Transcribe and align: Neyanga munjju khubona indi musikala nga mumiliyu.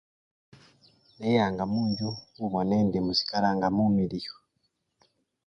Neyanga 1.19 1.63
munjju 1.73 2.07
khubona 2.33 2.73
indi 2.81 2.99
musikala 3.05 3.49
nga 3.55 3.67
mumiliyu. 3.75 4.35